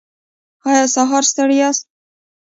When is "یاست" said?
1.61-1.85